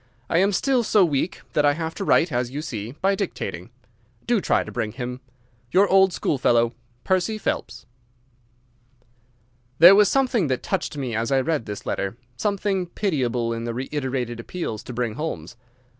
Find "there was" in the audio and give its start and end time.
9.77-10.09